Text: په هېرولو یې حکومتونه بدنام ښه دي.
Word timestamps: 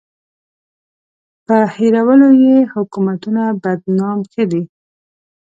په 1.45 1.57
هېرولو 1.75 2.29
یې 2.43 2.55
حکومتونه 2.73 3.43
بدنام 3.63 4.19
ښه 4.31 4.43
دي. 4.51 4.63